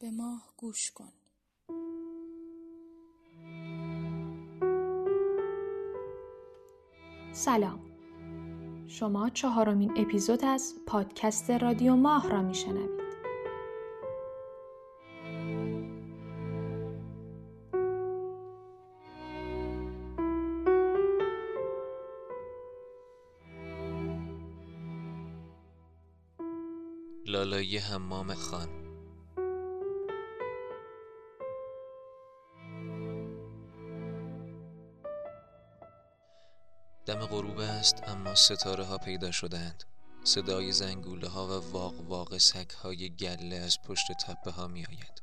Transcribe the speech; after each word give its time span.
به 0.00 0.10
ماه 0.10 0.52
گوش 0.56 0.90
کن. 0.90 1.12
سلام. 7.32 7.80
شما 8.86 9.28
چهارمین 9.30 9.92
اپیزود 9.96 10.44
از 10.44 10.74
پادکست 10.86 11.50
رادیو 11.50 11.96
ماه 11.96 12.30
را 12.30 12.42
میشنوید. 12.42 13.00
لالایی 27.26 27.78
حمام 27.78 28.34
خان. 28.34 28.79
دم 37.06 37.26
غروب 37.26 37.58
است 37.58 38.02
اما 38.08 38.34
ستاره 38.34 38.84
ها 38.84 38.98
پیدا 38.98 39.30
شدند 39.30 39.84
صدای 40.24 40.72
زنگوله 40.72 41.28
ها 41.28 41.46
و 41.46 41.72
واق 41.72 42.00
واق 42.00 42.38
سک 42.38 42.70
های 42.70 43.10
گله 43.10 43.56
از 43.56 43.78
پشت 43.84 44.12
تپه 44.12 44.50
ها 44.50 44.68
می 44.68 44.86
آید 44.86 45.22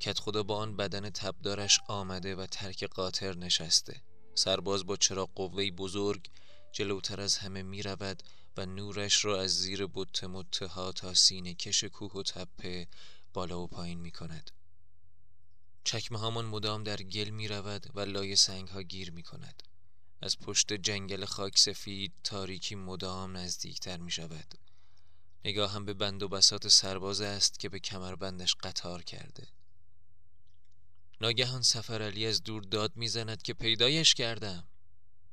کت 0.00 0.18
خدا 0.18 0.42
با 0.42 0.56
آن 0.56 0.76
بدن 0.76 1.10
تبدارش 1.10 1.80
آمده 1.88 2.36
و 2.36 2.46
ترک 2.46 2.84
قاطر 2.84 3.36
نشسته. 3.36 4.02
سرباز 4.34 4.86
با 4.86 4.96
چرا 4.96 5.26
قوه 5.26 5.70
بزرگ 5.70 6.30
جلوتر 6.72 7.20
از 7.20 7.38
همه 7.38 7.62
می 7.62 7.82
رود 7.82 8.22
و 8.56 8.66
نورش 8.66 9.24
را 9.24 9.40
از 9.40 9.50
زیر 9.50 9.86
بت 9.86 10.24
متها 10.24 10.92
تا 10.92 11.14
سینه 11.14 11.54
کش 11.54 11.84
کوه 11.84 12.12
و 12.12 12.22
تپه 12.22 12.86
بالا 13.34 13.60
و 13.60 13.66
پایین 13.66 14.00
می 14.00 14.10
کند 14.10 14.50
چکمه 15.88 16.18
هامان 16.18 16.44
مدام 16.44 16.82
در 16.82 16.96
گل 16.96 17.28
می 17.28 17.48
رود 17.48 17.90
و 17.94 18.00
لای 18.00 18.36
سنگ 18.36 18.68
ها 18.68 18.82
گیر 18.82 19.10
می 19.10 19.22
کند 19.22 19.62
از 20.22 20.38
پشت 20.38 20.72
جنگل 20.72 21.24
خاک 21.24 21.58
سفید 21.58 22.12
تاریکی 22.24 22.74
مدام 22.74 23.36
نزدیکتر 23.36 23.96
می 23.96 24.10
شود 24.10 24.54
نگاه 25.44 25.72
هم 25.72 25.84
به 25.84 25.94
بند 25.94 26.22
و 26.22 26.28
بسات 26.28 26.68
سرباز 26.68 27.20
است 27.20 27.58
که 27.58 27.68
به 27.68 27.78
کمربندش 27.78 28.54
قطار 28.54 29.02
کرده. 29.02 29.48
ناگهان 31.20 31.62
سفر 31.62 32.02
علی 32.02 32.26
از 32.26 32.42
دور 32.42 32.62
داد 32.62 32.96
می‌زند 32.96 33.42
که 33.42 33.54
پیدایش 33.54 34.14
کردم. 34.14 34.68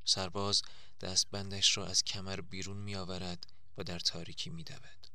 سرباز 0.06 0.62
دستبندش 1.02 1.78
را 1.78 1.86
از 1.86 2.04
کمر 2.04 2.42
بیرون 2.42 2.78
می 2.78 2.96
آورد 2.96 3.48
و 3.78 3.84
در 3.84 4.00
تاریکی 4.00 4.50
می 4.50 4.64
دود. 4.64 5.08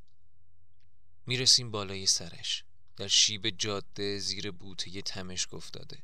می 1.26 1.36
رسیم 1.36 1.70
بالای 1.70 2.06
سرش. 2.06 2.64
در 3.00 3.08
شیب 3.08 3.50
جاده 3.50 4.18
زیر 4.18 4.50
بوته 4.50 5.02
تمش 5.02 5.46
افتاده. 5.52 5.98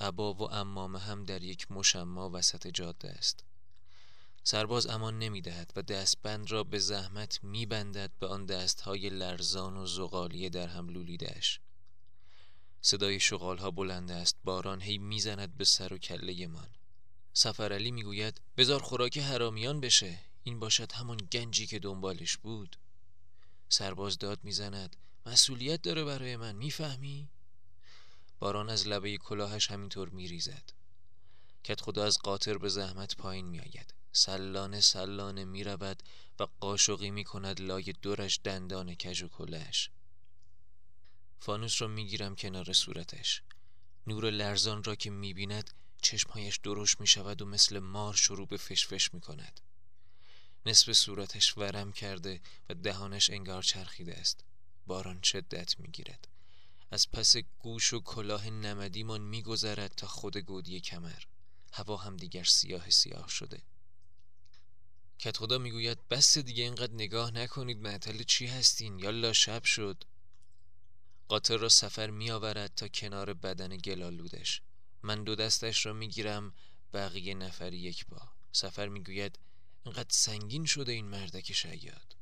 عبا 0.00 0.34
و 0.34 0.52
امامه 0.52 0.98
هم 0.98 1.24
در 1.24 1.42
یک 1.42 1.72
مشما 1.72 2.30
وسط 2.32 2.66
جاده 2.66 3.10
است. 3.10 3.44
سرباز 4.44 4.86
امان 4.86 5.18
نمی 5.18 5.40
دهد 5.40 5.72
و 5.76 5.82
دستبند 5.82 6.50
را 6.50 6.64
به 6.64 6.78
زحمت 6.78 7.44
می 7.44 7.66
بندد 7.66 8.10
به 8.20 8.26
آن 8.26 8.46
دستهای 8.46 9.10
لرزان 9.10 9.76
و 9.76 9.86
زغالی 9.86 10.50
در 10.50 10.68
هم 10.68 10.88
لولیدهش 10.88 11.60
صدای 12.80 13.20
شغال 13.20 13.58
ها 13.58 13.70
بلند 13.70 14.10
است. 14.10 14.36
باران 14.44 14.80
هی 14.80 14.98
می‌زند 14.98 15.56
به 15.56 15.64
سر 15.64 15.92
و 15.92 15.98
کله 15.98 16.46
من 16.46 16.68
سفرعلی 17.32 17.90
می‌گوید 17.90 18.40
بزار 18.56 18.82
خوراک 18.82 19.18
حرامیان 19.18 19.80
بشه. 19.80 20.18
این 20.42 20.60
باشد 20.60 20.92
همان 20.92 21.16
گنجی 21.32 21.66
که 21.66 21.78
دنبالش 21.78 22.36
بود. 22.36 22.76
سرباز 23.68 24.18
داد 24.18 24.44
می‌زند 24.44 24.96
مسئولیت 25.26 25.82
داره 25.82 26.04
برای 26.04 26.36
من 26.36 26.56
می‌فهمی؟ 26.56 27.28
باران 28.38 28.70
از 28.70 28.88
لبه 28.88 29.16
کلاهش 29.16 29.70
همینطور 29.70 30.08
میریزد. 30.08 30.72
کت 31.64 31.80
خدا 31.80 32.04
از 32.04 32.18
قاطر 32.18 32.58
به 32.58 32.68
زحمت 32.68 33.16
پایین 33.16 33.46
میآید. 33.46 33.94
سلانه 34.12 34.80
سلانه 34.80 35.44
می‌رود 35.44 36.02
و 36.38 36.46
قاشقی 36.60 37.10
می‌کند 37.10 37.60
لای 37.60 37.82
دورش 38.02 38.40
دندان 38.44 38.94
کج 38.94 39.22
و 39.22 39.28
کلهش 39.28 39.90
فانوس 41.40 41.82
را 41.82 41.88
می‌گیرم 41.88 42.36
کنار 42.36 42.72
صورتش. 42.72 43.42
نور 44.06 44.30
لرزان 44.30 44.84
را 44.84 44.94
که 44.94 45.10
می‌بیند 45.10 45.70
چشمهایش 46.02 46.56
درشت 46.56 47.00
می 47.00 47.06
شود 47.06 47.42
و 47.42 47.46
مثل 47.46 47.78
مار 47.78 48.14
شروع 48.14 48.46
به 48.46 48.56
فشفش 48.56 49.14
می 49.14 49.20
کند 49.20 49.60
نصف 50.66 50.92
صورتش 50.92 51.58
ورم 51.58 51.92
کرده 51.92 52.40
و 52.68 52.74
دهانش 52.74 53.30
انگار 53.30 53.62
چرخیده 53.62 54.14
است. 54.16 54.44
باران 54.90 55.22
شدت 55.22 55.80
می 55.80 55.88
گیرد 55.88 56.28
از 56.90 57.10
پس 57.10 57.36
گوش 57.36 57.92
و 57.92 58.00
کلاه 58.00 58.50
نمدیمان 58.50 59.20
می 59.20 59.42
گذرد 59.42 59.94
تا 59.94 60.06
خود 60.06 60.36
گودی 60.36 60.80
کمر. 60.80 61.22
هوا 61.72 61.96
هم 61.96 62.16
دیگر 62.16 62.44
سیاه 62.44 62.90
سیاه 62.90 63.28
شده. 63.28 63.62
کت 65.18 65.36
خدا 65.36 65.58
می‌گوید 65.58 66.08
بس 66.08 66.38
دیگه 66.38 66.64
اینقدر 66.64 66.92
نگاه 66.92 67.30
نکنید 67.30 67.78
معطل 67.78 68.22
چی 68.22 68.46
هستین؟ 68.46 68.98
یالا 68.98 69.32
شب 69.32 69.64
شد. 69.64 70.04
قاطر 71.28 71.56
را 71.56 71.68
سفر 71.68 72.10
می 72.10 72.30
آورد 72.30 72.74
تا 72.74 72.88
کنار 72.88 73.34
بدن 73.34 73.76
گلالودش. 73.76 74.62
من 75.02 75.24
دو 75.24 75.34
دستش 75.34 75.86
را 75.86 75.92
می‌گیرم 75.92 76.54
بقیه 76.92 77.34
نفری 77.34 77.78
یک 77.78 78.06
با 78.06 78.32
سفر 78.52 78.88
می‌گوید 78.88 79.38
اینقدر 79.84 80.10
سنگین 80.10 80.64
شده 80.64 80.92
این 80.92 81.06
مردک 81.08 81.52
شیاد. 81.52 82.16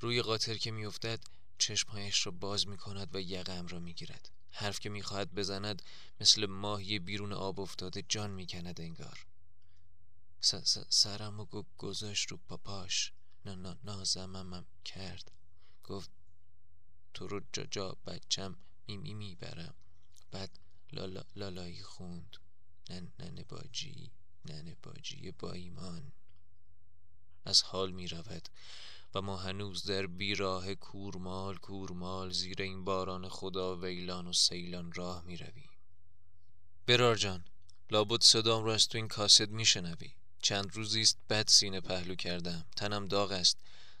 روی 0.00 0.22
قاطر 0.22 0.56
که 0.56 0.70
میافتد 0.70 1.35
چشمهایش 1.58 2.26
را 2.26 2.32
باز 2.32 2.68
می‌کند 2.68 3.16
و 3.16 3.20
یقم 3.20 3.66
را 3.66 3.78
می‌گیرد. 3.78 4.30
حرف 4.50 4.80
که 4.80 4.88
می‌خواهد 4.88 5.34
بزند 5.34 5.82
مثل 6.20 6.46
ماهی 6.46 6.98
بیرون 6.98 7.32
آب 7.32 7.60
افتاده 7.60 8.04
جان 8.08 8.30
می‌کند 8.30 8.80
انگار. 8.80 9.26
سرم 10.88 11.40
و 11.40 11.44
گذاشت 11.78 12.28
رو 12.28 12.36
پاپاش 12.36 13.12
نه 13.44 13.76
نازممم 13.84 14.66
کرد. 14.84 15.30
گفت 15.84 16.10
تو 17.14 17.26
رو 17.26 17.40
جا 17.52 17.64
جا 17.64 17.96
بچم 18.06 18.56
میمی 18.86 19.14
می‌برم. 19.14 19.74
بعد 20.30 20.58
لالا 20.92 21.24
لالایی 21.36 21.82
خوند. 21.82 22.36
نن 22.90 23.12
ننه 23.18 23.44
باجی 23.44 24.10
ننه 24.44 24.76
باجی 24.82 25.30
با 25.30 25.52
ایمان 25.52 26.12
از 27.44 27.62
حال 27.62 27.90
می 27.90 28.08
رود 28.08 28.48
ما 29.20 29.36
هنوز 29.36 29.84
در 29.84 30.06
بیراه 30.06 30.74
کورمال 30.74 31.56
کورمال 31.56 32.30
زیر 32.30 32.62
این 32.62 32.84
باران 32.84 33.28
خدا 33.28 33.76
ویلان 33.76 34.26
و 34.26 34.32
سیلان 34.32 34.92
راه 34.92 35.24
می 35.24 35.36
رویم. 35.36 35.70
برار 36.86 37.16
جان 37.16 37.44
لابد 37.90 38.22
صدام 38.22 38.64
را 38.64 38.74
از 38.74 38.88
تو 38.88 38.98
این 38.98 39.08
کاسد 39.08 39.50
می 39.50 39.64
شنوی. 39.64 40.14
چند 40.42 40.76
روزی 40.76 41.00
است 41.00 41.18
بد 41.30 41.48
سینه 41.48 41.80
پهلو 41.80 42.14
کردم. 42.14 42.66
تنم 42.76 43.06
داغ 43.06 43.32
است. 43.32 43.58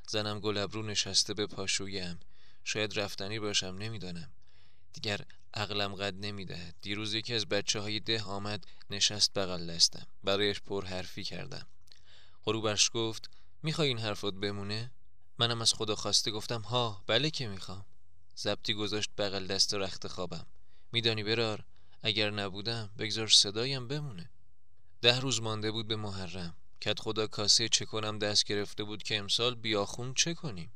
زنم 0.08 0.40
گلبرو 0.40 0.82
نشسته 0.82 1.34
به 1.34 1.46
پاشویم. 1.46 2.20
شاید 2.64 2.98
رفتنی 2.98 3.38
باشم 3.38 3.76
نمی‌دانم. 3.78 4.32
دیگر 4.92 5.20
عقلم 5.54 5.94
قد 5.94 6.14
نمی‌دهد 6.24 6.74
دیروز 6.82 7.14
یکی 7.14 7.34
از 7.34 7.46
بچه 7.46 7.80
های 7.80 8.00
ده 8.00 8.22
آمد 8.22 8.66
نشست 8.90 9.34
بغل 9.34 9.66
دستم. 9.66 10.06
برایش 10.24 10.60
پر 10.60 10.84
حرفی 10.84 11.24
کردم. 11.24 11.66
غروبش 12.44 12.90
گفت 12.94 13.30
می‌خوای 13.62 13.88
این 13.88 13.98
حرفات 13.98 14.34
بمونه؟ 14.34 14.90
منم 15.38 15.60
از 15.60 15.74
خدا 15.74 15.94
خواسته 15.96 16.30
گفتم 16.30 16.60
ها 16.60 17.04
بله 17.06 17.30
که 17.30 17.48
می‌خوام. 17.48 17.84
زبطی 18.34 18.74
گذاشت 18.74 19.10
بغل 19.18 19.46
دست 19.46 19.74
رخت 19.74 20.06
خوابم. 20.06 20.46
میدانی 20.92 21.24
برار 21.24 21.64
اگر 22.02 22.30
نبودم 22.30 22.90
بگذار 22.98 23.28
صدایم 23.28 23.88
بمونه. 23.88 24.30
ده 25.02 25.20
روز 25.20 25.42
مانده 25.42 25.70
بود 25.70 25.88
به 25.88 25.96
محرم. 25.96 26.56
کت 26.80 27.00
خدا 27.00 27.26
کاسه 27.26 27.68
چه 27.68 27.84
کنم 27.84 28.18
دست 28.18 28.44
گرفته 28.44 28.84
بود 28.84 29.02
که 29.02 29.18
امسال 29.18 29.54
بیاخون 29.54 30.14
چه 30.14 30.34
کنیم؟ 30.34 30.70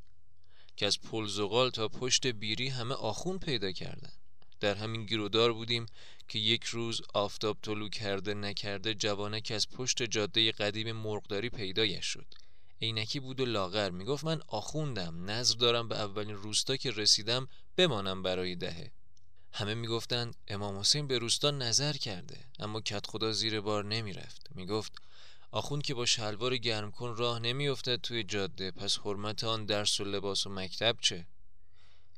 که 0.76 0.86
از 0.86 1.00
پل 1.00 1.26
زغال 1.26 1.70
تا 1.70 1.88
پشت 1.88 2.26
بیری 2.26 2.68
همه 2.68 2.94
آخون 2.94 3.38
پیدا 3.38 3.72
کردن. 3.72 4.12
در 4.60 4.74
همین 4.74 5.06
گیرودار 5.06 5.52
بودیم 5.52 5.86
که 6.28 6.38
یک 6.38 6.64
روز 6.64 7.00
آفتاب 7.14 7.58
طلو 7.62 7.88
کرده 7.88 8.34
نکرده 8.34 8.94
جوانک 8.94 9.52
از 9.54 9.68
پشت 9.68 10.02
جاده 10.02 10.52
قدیم 10.52 10.92
مرغداری 10.92 11.50
پیدایش 11.50 12.06
شد. 12.06 12.34
عینکی 12.82 13.20
بود 13.20 13.40
و 13.40 13.44
لاغر. 13.44 13.90
می‌گفت 13.90 14.24
من 14.24 14.40
آخوندم. 14.48 15.30
نظر 15.30 15.54
دارم 15.54 15.88
به 15.88 15.98
اولین 15.98 16.36
روستا 16.36 16.76
که 16.76 16.90
رسیدم 16.90 17.48
بمانم 17.76 18.22
برای 18.22 18.56
دهه. 18.56 18.92
همه 19.52 19.74
می‌گفتند 19.74 20.36
امام 20.48 20.78
حسین 20.78 21.06
به 21.06 21.18
روستا 21.18 21.50
نظر 21.50 21.92
کرده 21.92 22.44
اما 22.58 22.80
کت 22.80 23.06
خدا 23.06 23.32
زیر 23.32 23.60
بار 23.60 23.84
نمی‌رفت. 23.84 24.48
می‌گفت 24.54 24.92
آخوند 25.52 25.82
که 25.82 25.94
با 25.94 26.06
شلوار 26.06 26.56
گرم 26.56 26.90
کن 26.90 27.16
راه 27.16 27.38
نمیافتد 27.38 27.96
توی 27.96 28.24
جاده 28.24 28.70
پس 28.70 28.98
حرمت 28.98 29.44
آن 29.44 29.66
درس 29.66 30.00
و 30.00 30.04
لباس 30.04 30.46
و 30.46 30.50
مکتب 30.50 30.96
چه؟ 31.00 31.26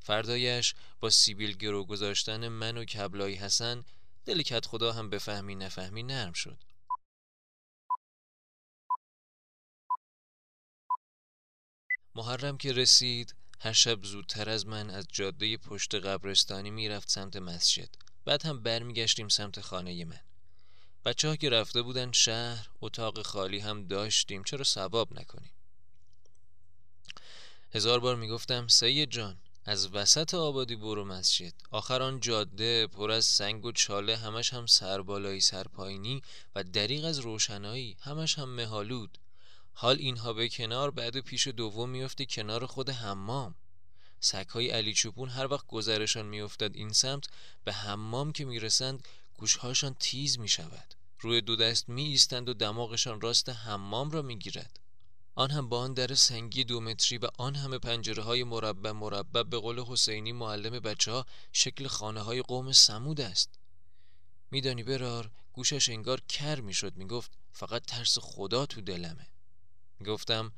فردایش 0.02 0.74
با 1.00 1.10
سیبیل 1.10 1.56
گرو 1.56 1.84
گذاشتن 1.84 2.48
من 2.48 2.78
و 2.78 2.84
کبلای 2.84 3.34
حسن 3.34 3.84
دل 4.24 4.42
کت 4.42 4.66
خدا 4.66 4.92
هم 4.92 5.10
بفهمی 5.10 5.54
نفهمی 5.54 6.02
نرم 6.02 6.32
شد. 6.32 6.58
محرم 12.14 12.58
که 12.58 12.72
رسید 12.72 13.34
هر 13.60 13.72
شب 13.72 14.04
زودتر 14.04 14.50
از 14.50 14.66
من 14.66 14.90
از 14.90 15.06
جاده 15.12 15.56
پشت 15.56 15.94
قبرستانی 15.94 16.70
می‌رفت 16.70 17.10
سمت 17.10 17.36
مسجد. 17.36 17.88
بعد 18.24 18.46
هم 18.46 18.62
برمیگشتیم 18.62 19.28
سمت 19.28 19.60
خانه 19.60 20.04
من. 20.04 20.20
بچه 21.04 21.28
ها 21.28 21.36
که 21.36 21.50
رفته 21.50 21.82
بودن 21.82 22.12
شهر 22.12 22.68
اتاق 22.80 23.22
خالی 23.22 23.58
هم 23.58 23.86
داشتیم 23.86 24.44
چرا 24.44 24.64
ثواب 24.64 25.20
نکنیم؟ 25.20 25.50
هزار 27.74 28.00
بار 28.00 28.16
می‌گفتم 28.16 28.68
سید 28.68 29.10
جان 29.10 29.38
از 29.64 29.94
وسط 29.94 30.34
آبادی 30.34 30.76
برو 30.76 31.04
مسجد. 31.04 31.52
آخر 31.70 32.02
آن 32.02 32.20
جاده 32.20 32.86
پر 32.86 33.10
از 33.10 33.24
سنگ 33.24 33.64
و 33.64 33.72
چاله 33.72 34.16
همش 34.16 34.52
هم 34.52 34.66
سربالایی 34.66 35.40
سرپایینی 35.40 36.22
و 36.54 36.64
دریغ 36.64 37.04
از 37.04 37.18
روشنایی 37.18 37.96
همش 38.00 38.38
هم 38.38 38.48
مهالود 38.48 39.18
حال 39.74 39.96
اینها 39.96 40.32
به 40.32 40.48
کنار 40.48 40.90
بعد 40.90 41.20
پیش 41.20 41.48
دوم 41.48 41.90
میفته 41.90 42.26
کنار 42.26 42.66
خود 42.66 42.90
حمام. 42.90 43.54
سگهای 44.20 44.70
علی 44.70 44.94
چوپون 44.94 45.28
هر 45.28 45.52
وقت 45.52 45.66
گذرشان 45.66 46.26
میافتد 46.26 46.76
این 46.76 46.92
سمت 46.92 47.24
به 47.64 47.72
حمام 47.72 48.32
که 48.32 48.44
می‌رسند 48.44 49.08
گوشهاشان 49.34 49.96
تیز 50.00 50.38
می‌شود. 50.38 50.94
روی 51.20 51.40
دو 51.40 51.56
دست 51.56 51.88
می 51.88 52.04
ایستند 52.04 52.48
و 52.48 52.54
دماغشان 52.54 53.20
راست 53.20 53.48
حمام 53.48 54.10
را 54.10 54.22
می‌گیرد. 54.22 54.80
آن 55.34 55.50
هم 55.50 55.68
با 55.68 55.80
آن 55.80 55.94
در 55.94 56.14
سنگی 56.14 56.64
دو 56.64 56.80
متری 56.80 57.18
و 57.18 57.28
آن 57.38 57.54
همه 57.54 57.78
پنجره 57.78 58.22
های 58.22 58.44
مربع 58.44 58.90
مربع 58.90 59.42
به 59.42 59.58
قول 59.58 59.80
حسینی 59.80 60.32
معلم 60.32 60.80
بچه 60.80 61.12
ها 61.12 61.26
شکل 61.52 61.86
خانه 61.86 62.20
های 62.20 62.42
قوم 62.42 62.72
سمود 62.72 63.20
است. 63.20 63.50
میدانی 64.50 64.82
برار 64.82 65.30
گوشش 65.52 65.88
انگار 65.88 66.20
کر 66.20 66.60
می‌شد. 66.60 66.96
می‌گفت 66.96 67.30
فقط 67.52 67.84
ترس 67.86 68.18
خدا 68.18 68.66
تو 68.66 68.80
دلمه. 68.80 69.26
می‌گفتم 70.02 70.52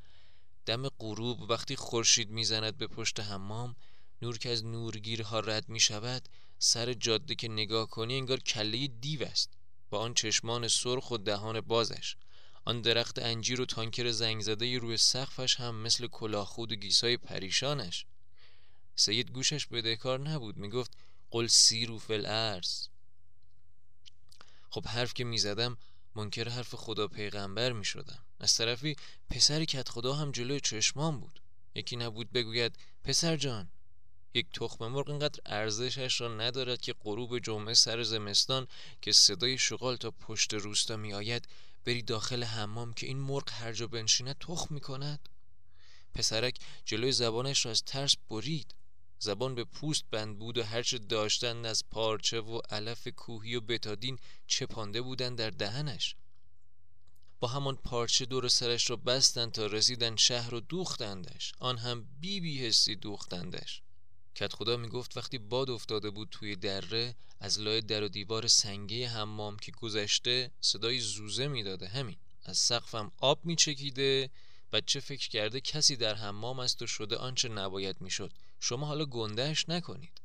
دم 0.65 0.89
غروب 0.89 1.49
وقتی 1.49 1.75
خورشید 1.75 2.29
می‌زند 2.29 2.77
به 2.77 2.87
پشت 2.87 3.19
حمام 3.19 3.75
نور 4.21 4.37
که 4.37 4.49
از 4.49 4.65
نورگیرها 4.65 5.39
رد 5.39 5.69
می 5.69 5.79
شود 5.79 6.29
سر 6.59 6.93
جاده 6.93 7.35
که 7.35 7.47
نگاه 7.47 7.89
کنی 7.89 8.17
انگار 8.17 8.39
کله 8.39 8.87
دیو 8.87 9.23
است 9.23 9.49
با 9.89 9.99
آن 9.99 10.13
چشمان 10.13 10.67
سرخ 10.67 11.11
و 11.11 11.17
دهان 11.17 11.61
بازش. 11.61 12.15
آن 12.65 12.81
درخت 12.81 13.19
انجیر 13.19 13.61
و 13.61 13.65
تانکر 13.65 14.11
زنگ 14.11 14.41
زده 14.41 14.77
روی 14.77 14.97
سقفش 14.97 15.55
هم 15.55 15.75
مثل 15.75 16.07
کلاهخود 16.07 16.71
و 16.71 16.75
گیسای 16.75 17.17
پریشانش. 17.17 18.05
سید 18.95 19.31
گوشش 19.31 19.65
بدهکار 19.65 20.19
نبود 20.19 20.57
می‌گفت 20.57 20.91
قل 21.31 21.47
سیرو 21.47 21.99
فل 21.99 22.25
ارز 22.25 22.87
خب 24.69 24.87
حرف 24.87 25.13
که 25.13 25.23
می‌زدم 25.23 25.77
منکر 26.15 26.49
حرف 26.49 26.75
خدا 26.75 27.07
پیغمبر 27.07 27.71
می‌شدم. 27.71 28.24
از 28.39 28.55
طرفی 28.55 28.95
پسری 29.29 29.65
کت 29.65 29.89
خدا 29.89 30.13
هم 30.13 30.31
جلوی 30.31 30.59
چشمان 30.59 31.19
بود. 31.19 31.41
یکی 31.75 31.95
نبود 31.95 32.31
بگوید 32.31 32.77
پسر 33.03 33.37
جان 33.37 33.69
یک 34.33 34.47
تخم 34.53 34.87
مرغ 34.87 35.09
اینقدر 35.09 35.39
ارزشش 35.45 36.21
را 36.21 36.35
ندارد 36.35 36.81
که 36.81 36.93
غروب 36.93 37.39
جمعه 37.39 37.73
سر 37.73 38.03
زمستان 38.03 38.67
که 39.01 39.11
صدای 39.11 39.57
شغال 39.57 39.95
تا 39.95 40.11
پشت 40.11 40.53
روستا 40.53 40.97
می 40.97 41.13
آید 41.13 41.47
بری 41.85 42.01
داخل 42.01 42.43
حمام 42.43 42.93
که 42.93 43.07
این 43.07 43.17
مرغ 43.17 43.49
هر 43.49 43.73
جا 43.73 43.87
بنشیند 43.87 44.37
تخم 44.39 44.73
می 44.75 44.81
کند 44.81 45.29
پسرک 46.13 46.59
جلوی 46.85 47.11
زبانش 47.11 47.65
را 47.65 47.71
از 47.71 47.83
ترس 47.83 48.15
برید. 48.29 48.75
زبان 49.19 49.55
به 49.55 49.63
پوست 49.63 50.03
بند 50.11 50.39
بود 50.39 50.57
و 50.57 50.63
هرچه 50.63 50.97
داشتن 50.97 51.65
از 51.65 51.83
پارچه 51.89 52.41
و 52.41 52.61
علف 52.69 53.07
کوهی 53.07 53.55
و 53.55 53.61
بتادین 53.61 54.19
چپانده 54.47 55.01
بودن 55.01 55.35
در 55.35 55.49
دهنش. 55.49 56.15
با 57.45 57.51
همان 57.51 57.75
پارچه 57.75 58.25
دور 58.25 58.47
سرش 58.47 58.89
را 58.89 58.95
بستند 58.95 59.51
تا 59.51 59.65
رسیدن 59.65 60.15
شهر 60.15 60.53
و 60.55 60.59
دوختندش. 60.59 61.53
آن 61.59 61.77
هم 61.77 62.07
بی 62.19 62.39
بی 62.39 62.67
حسی 62.67 62.95
دوختندش. 62.95 63.81
کت 64.35 64.53
خدا 64.53 64.77
می‌گفت 64.77 65.17
وقتی 65.17 65.37
باد 65.37 65.69
افتاده 65.69 66.09
بود 66.09 66.27
توی 66.31 66.55
دره 66.55 67.15
از 67.39 67.59
لای 67.59 67.81
در 67.81 68.03
و 68.03 68.07
دیوار 68.07 68.47
سنگی 68.47 69.03
حمام 69.03 69.57
که 69.57 69.71
گذشته 69.71 70.51
صدای 70.61 70.99
زوزه 70.99 71.47
می‌داده. 71.47 71.87
همین. 71.87 72.17
از 72.43 72.57
سقفم 72.57 73.11
آب 73.17 73.45
میچکیده 73.45 74.29
بچه 74.71 74.99
فکر 74.99 75.29
کرده 75.29 75.61
کسی 75.61 75.95
در 75.95 76.15
حمام 76.15 76.59
است 76.59 76.81
و 76.81 76.87
شده 76.87 77.15
آنچه 77.15 77.49
نباید 77.49 78.01
می‌شد. 78.01 78.33
شما 78.59 78.87
حالا 78.87 79.05
گندهش 79.05 79.69
نکنید. 79.69 80.21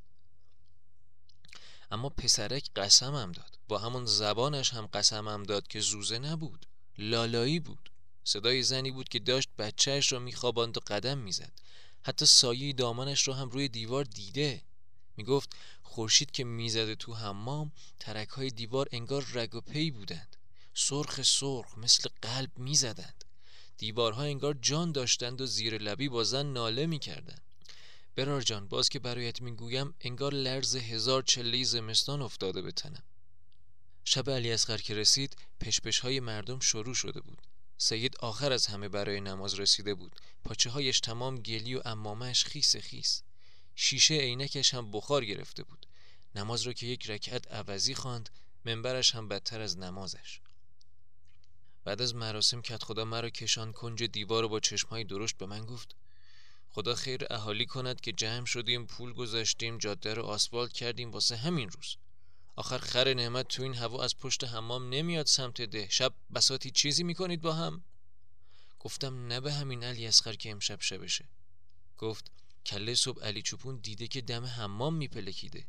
اما 1.90 2.08
پسرک 2.08 2.70
قسمم 2.76 3.32
داد. 3.32 3.58
با 3.68 3.78
همون 3.78 4.06
زبانش 4.06 4.70
هم 4.74 4.86
قسمم 4.86 5.42
داد 5.42 5.66
که 5.68 5.80
زوزه 5.80 6.18
نبود. 6.18 6.66
لالایی 6.98 7.60
بود. 7.60 7.90
صدای 8.24 8.62
زنی 8.62 8.90
بود 8.90 9.08
که 9.08 9.18
داشت 9.18 9.48
بچهش 9.58 10.12
را 10.12 10.18
میخواباند 10.18 10.76
و 10.76 10.80
قدم 10.86 11.18
می‌زد. 11.18 11.52
حتی 12.02 12.26
سایه 12.26 12.72
دامانش 12.72 13.22
رو 13.22 13.32
هم 13.32 13.50
روی 13.50 13.68
دیوار 13.68 14.04
دیده. 14.04 14.62
می‌گفت 15.16 15.56
خورشید 15.82 16.30
که 16.30 16.44
می‌زده 16.44 16.94
تو 16.94 17.14
حمام 17.14 17.72
ترک 18.00 18.28
های 18.28 18.50
دیوار 18.50 18.88
انگار 18.92 19.26
رگ 19.32 19.54
و 19.54 19.60
پی 19.60 19.90
بودند. 19.90 20.36
سرخ 20.74 21.22
سرخ 21.22 21.78
مثل 21.78 22.08
قلب 22.22 22.58
می‌زدند. 22.58 23.24
دیوارها 23.78 24.22
انگار 24.22 24.54
جان 24.62 24.92
داشتند 24.92 25.40
و 25.40 25.46
زیر 25.46 25.78
لبی 25.78 26.08
با 26.08 26.24
زن 26.24 26.46
ناله 26.46 26.86
می‌کردند. 26.86 27.42
برار 28.16 28.42
جان 28.42 28.68
باز 28.68 28.88
که 28.88 28.98
برایت 28.98 29.42
می‌گویم 29.42 29.94
انگار 30.00 30.34
لرز 30.34 30.76
هزار 30.76 31.22
چله 31.22 31.64
زمستان 31.64 32.22
افتاده 32.22 32.62
به 32.62 32.72
تنم. 32.72 33.02
شب 34.12 34.30
علی 34.30 34.52
اصغر 34.52 34.78
که 34.78 34.94
رسید 34.94 35.36
پشپش 35.60 35.98
های 35.98 36.20
مردم 36.20 36.60
شروع 36.60 36.94
شده 36.94 37.20
بود. 37.20 37.42
سید 37.78 38.16
آخر 38.16 38.52
از 38.52 38.66
همه 38.66 38.88
برای 38.88 39.20
نماز 39.20 39.54
رسیده 39.54 39.94
بود. 39.94 40.16
پاچه 40.44 40.70
هایش 40.70 41.00
تمام 41.00 41.36
گلی 41.36 41.74
و 41.74 41.82
امامش 41.84 42.44
خیس 42.44 42.76
خیس. 42.76 43.22
شیشه 43.74 44.14
عینکش 44.14 44.74
هم 44.74 44.90
بخار 44.90 45.24
گرفته 45.24 45.62
بود. 45.62 45.86
نماز 46.34 46.62
را 46.62 46.72
که 46.72 46.86
یک 46.86 47.10
رکعت 47.10 47.52
عوضی 47.52 47.94
خواند 47.94 48.30
منبرش 48.64 49.14
هم 49.14 49.28
بدتر 49.28 49.60
از 49.60 49.78
نمازش. 49.78 50.40
بعد 51.84 52.02
از 52.02 52.14
مراسم 52.14 52.62
کت 52.62 52.82
خدا 52.82 53.04
مرا 53.04 53.30
کشان 53.30 53.72
کنج 53.72 54.02
دیوار 54.02 54.48
با 54.48 54.60
چشمهای 54.60 55.04
درشت 55.04 55.36
به 55.36 55.46
من 55.46 55.66
گفت 55.66 55.96
خدا 56.68 56.94
خیر 56.94 57.26
اهالی 57.30 57.66
کند 57.66 58.00
که 58.00 58.12
جمع 58.12 58.46
شدیم 58.46 58.86
پول 58.86 59.12
گذاشتیم 59.12 59.78
جاده 59.78 60.14
رو 60.14 60.22
آسفالت 60.22 60.72
کردیم 60.72 61.10
واسه 61.10 61.36
همین 61.36 61.70
روز. 61.70 61.96
آخر 62.60 62.78
خر 62.78 63.14
نعمت 63.14 63.48
تو 63.48 63.62
این 63.62 63.74
هوا 63.74 64.04
از 64.04 64.16
پشت 64.16 64.44
حمام 64.44 64.88
نمیاد 64.88 65.26
سمت 65.26 65.60
ده. 65.62 65.88
شب 65.90 66.14
بساتی 66.34 66.70
چیزی 66.70 67.02
می‌کنید 67.02 67.40
با 67.40 67.52
هم؟ 67.52 67.84
گفتم 68.80 69.26
نه 69.26 69.40
به 69.40 69.52
همین 69.52 69.84
علی 69.84 70.06
اسخر 70.06 70.32
که 70.32 70.50
امشب 70.50 70.80
شبشه. 70.80 71.28
گفت 71.98 72.30
کله 72.66 72.94
صبح 72.94 73.24
علی 73.24 73.42
چوپون 73.42 73.76
دیده 73.76 74.06
که 74.06 74.20
دم 74.20 74.44
حمام 74.44 74.94
میپلکیده. 74.94 75.66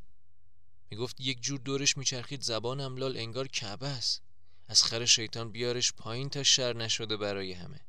می‌گفت 0.89 1.21
یک 1.21 1.41
جور 1.41 1.60
دورش 1.60 1.98
میچرخید 1.98 2.41
زبانم 2.41 2.98
لال 2.98 3.17
انگار 3.17 3.48
کعبه 3.48 3.88
است. 3.88 4.21
از 4.67 4.83
خر 4.83 5.05
شیطان 5.05 5.51
بیارش 5.51 5.93
پایین 5.93 6.29
تا 6.29 6.43
شر 6.43 6.74
نشده 6.74 7.17
برای 7.17 7.53
همه. 7.53 7.79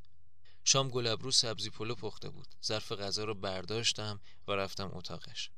شام 0.65 0.89
گلابرو 0.89 1.31
سبزی 1.31 1.71
پلو 1.71 1.95
پخته 1.95 2.31
بود. 2.31 2.49
ظرف 2.65 2.93
غذا 2.93 3.25
رو 3.25 3.35
برداشتم 3.35 4.21
و 4.49 4.53
رفتم 4.53 4.91
اتاقش. 4.93 5.51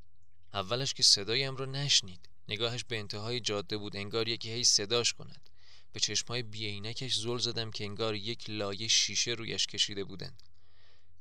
اولش 0.54 0.94
که 0.94 1.02
صدایم 1.02 1.56
رو 1.56 1.66
نشنید. 1.66 2.28
نگاهش 2.48 2.84
به 2.84 2.98
انتهای 2.98 3.40
جاده 3.40 3.76
بود 3.76 3.96
انگار 3.96 4.28
یکی 4.28 4.50
هی 4.50 4.64
صداش 4.64 5.12
کند. 5.12 5.50
به 5.92 6.00
چشمهای 6.00 6.42
بیعینکش 6.42 7.14
زل 7.14 7.38
زدم 7.38 7.70
که 7.70 7.84
انگار 7.84 8.14
یک 8.14 8.50
لایه 8.50 8.88
شیشه 8.88 9.30
رویش 9.30 9.66
کشیده 9.66 10.04
بودند. 10.04 10.42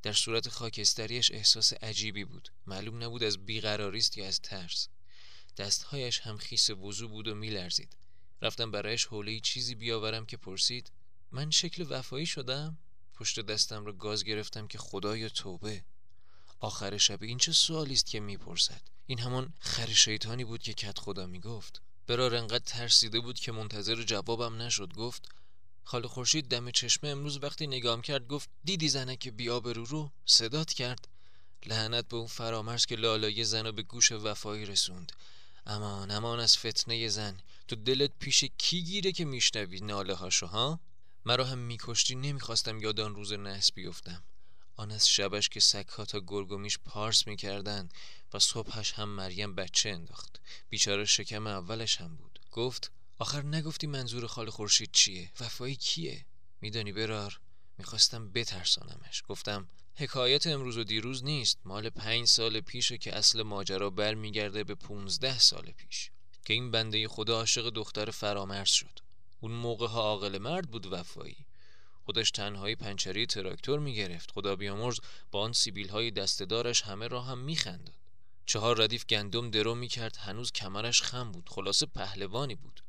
در 0.03 0.13
صورت 0.13 0.49
خاکستریش 0.49 1.31
احساس 1.31 1.73
عجیبی 1.73 2.23
بود. 2.23 2.49
معلوم 2.67 3.03
نبود 3.03 3.23
از 3.23 3.45
بیقراریست 3.45 4.17
یا 4.17 4.27
از 4.27 4.41
ترس. 4.41 4.87
دستهایش 5.57 6.19
هم 6.19 6.37
خیس 6.37 6.69
وضو 6.69 7.07
بود 7.07 7.27
و 7.27 7.35
میلرزید. 7.35 7.95
رفتم 8.41 8.71
برایش 8.71 9.05
حوله 9.05 9.39
چیزی 9.39 9.75
بیاورم 9.75 10.25
که 10.25 10.37
پرسید 10.37 10.91
من 11.31 11.51
شکل 11.51 11.85
وفایی 11.89 12.25
شدم؟ 12.25 12.77
پشت 13.13 13.39
دستم 13.39 13.85
را 13.85 13.93
گاز 13.93 14.23
گرفتم 14.23 14.67
که 14.67 14.77
خدای 14.77 15.29
توبه. 15.29 15.83
آخر 16.59 16.97
شب 16.97 17.23
این 17.23 17.37
چه 17.37 17.51
سوالی 17.51 17.93
است 17.93 18.05
که 18.05 18.19
می‌پرسد؟ 18.19 18.81
این 19.07 19.19
همان 19.19 19.53
خر 19.59 19.87
شیطانی 19.87 20.43
بود 20.43 20.61
که 20.63 20.73
کت 20.73 20.99
خدا 20.99 21.25
می‌گفت. 21.27 21.81
برار 22.07 22.35
انقدر 22.35 22.63
ترسیده 22.65 23.19
بود 23.19 23.39
که 23.39 23.51
منتظر 23.51 24.03
جوابم 24.03 24.61
نشد. 24.61 24.93
گفت 24.93 25.29
خاله 25.83 26.07
خورشید 26.07 26.47
دم 26.47 26.71
چشمه 26.71 27.09
امروز 27.09 27.43
وقتی 27.43 27.67
نگام 27.67 28.01
کرد 28.01 28.27
گفت 28.27 28.49
دیدی 28.63 28.89
زنه 28.89 29.15
که 29.15 29.31
بیابرو 29.31 29.85
رو 29.85 30.11
صدات 30.25 30.73
کرد. 30.73 31.07
لعنت 31.65 32.07
به 32.07 32.17
اون 32.17 32.27
فرامرز 32.27 32.85
که 32.85 32.95
لالای 32.95 33.43
زن 33.43 33.71
به 33.71 33.83
گوش 33.83 34.11
وفایی 34.11 34.65
رسوند. 34.65 35.11
امان 35.65 36.11
امان 36.11 36.39
از 36.39 36.57
فتنه 36.57 37.09
زن. 37.09 37.39
تو 37.67 37.75
دلت 37.75 38.11
پیش 38.19 38.43
کی 38.57 38.83
گیره 38.83 39.11
که 39.11 39.25
میشنوی 39.25 39.79
ناله 39.79 40.13
هاشو 40.13 40.45
ها؟ 40.45 40.79
مرا 41.25 41.45
هم 41.45 41.57
میکشتی 41.57 42.15
نمی‌خواستم 42.15 42.81
یادان 42.81 43.15
روز 43.15 43.33
نحس 43.33 43.71
بیفتم. 43.71 44.23
آن 44.75 44.91
از 44.91 45.09
شبش 45.09 45.49
که 45.49 45.59
سگها 45.59 46.05
تا 46.05 46.19
گرگومیش 46.19 46.79
پارس 46.85 47.27
می‌کردن 47.27 47.89
و 48.33 48.39
صبحش 48.39 48.93
هم 48.93 49.09
مریم 49.09 49.55
بچه 49.55 49.89
انداخت. 49.89 50.41
بیچاره 50.69 51.05
شکم 51.05 51.47
اولش 51.47 52.01
هم 52.01 52.15
بود. 52.15 52.39
گفت 52.51 52.91
آخر 53.19 53.41
نگفتی 53.41 53.87
منظور 53.87 54.27
خال 54.27 54.49
خورشید 54.49 54.89
چیه؟ 54.91 55.31
وفایی 55.39 55.75
کیه؟ 55.75 56.25
میدانی 56.61 56.91
برار 56.91 57.39
می‌خواستم 57.77 58.31
بترسانمش. 58.31 59.23
گفتم 59.27 59.67
حکایت 59.95 60.47
امروز 60.47 60.77
و 60.77 60.83
دیروز 60.83 61.23
نیست. 61.23 61.57
مال 61.65 61.89
پنج 61.89 62.27
سال 62.27 62.61
پیشه 62.61 62.97
که 62.97 63.15
اصل 63.15 63.41
ماجرا 63.41 63.89
برمیگرده 63.89 64.63
به 64.63 64.75
پونزده 64.75 65.39
سال 65.39 65.71
پیش. 65.71 66.11
که 66.45 66.53
این 66.53 66.71
بنده 66.71 67.07
خدا 67.07 67.37
عاشق 67.37 67.69
دختر 67.69 68.11
فرامرز 68.11 68.71
شد. 68.71 68.99
اون 69.39 69.51
موقع 69.51 69.87
ها 69.87 70.01
عاقل 70.01 70.37
مرد 70.37 70.71
بود 70.71 70.93
وفایی. 70.93 71.45
خودش 72.05 72.31
تنهایی 72.31 72.75
پنچری 72.75 73.25
تراکتور 73.25 73.79
می‌گرفت. 73.79 74.31
خدا 74.31 74.55
بیامرز 74.55 74.99
با 75.31 75.41
آن 75.41 75.53
سیبیل 75.53 75.89
های 75.89 76.11
دستدارش 76.11 76.81
همه 76.81 77.07
را 77.07 77.21
هم 77.21 77.37
میخنداد. 77.37 77.95
چهار 78.45 78.83
ردیف 78.83 79.05
گندم 79.05 79.51
درو 79.51 79.75
می‌کرد. 79.75 80.17
هنوز 80.17 80.51
کمرش 80.51 81.01
خم 81.01 81.31
بود. 81.31 81.49
خلاصه 81.49 81.85
پهلوانی 81.85 82.55
بود. 82.55 82.83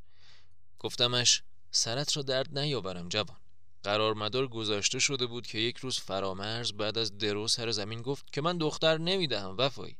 گفتمش 0.79 1.43
سرت 1.71 2.17
را 2.17 2.23
درد 2.23 2.59
نیاورم 2.59 3.09
جوان. 3.09 3.37
قرار 3.83 4.15
مدار 4.15 4.49
گذاشته 4.49 4.99
شده 4.99 5.27
بود 5.27 5.47
که 5.47 5.59
یک 5.59 5.77
روز 5.77 5.99
فرامرز 5.99 6.73
بعد 6.73 6.99
از 6.99 7.19
درو 7.19 7.49
سر 7.49 7.71
زمین 7.71 8.03
گفت 8.03 8.33
که 8.33 8.41
من 8.41 8.59
دختر 8.59 8.99
نمی‌دهم 8.99 9.57
وفایی. 9.59 9.97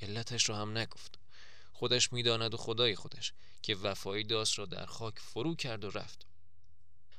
علتش 0.00 0.48
را 0.48 0.56
هم 0.56 0.78
نگفت. 0.78 1.18
خودش 1.72 2.12
می‌داند 2.12 2.54
و 2.54 2.56
خدای 2.56 2.94
خودش 2.94 3.32
که 3.62 3.74
وفایی 3.74 4.24
داست 4.24 4.58
را 4.58 4.66
در 4.66 4.86
خاک 4.86 5.18
فرو 5.18 5.54
کرد 5.54 5.84
و 5.84 5.90
رفت. 5.90 6.26